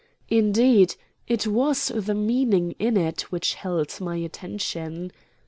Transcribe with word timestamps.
Indeed, 0.29 0.95
it 1.27 1.45
was 1.45 1.89
the 1.89 2.15
meaning 2.15 2.71
in 2.79 2.97
it 2.97 3.31
which 3.31 3.53
held 3.53 4.01
my 4.01 4.15
attention. 4.15 5.11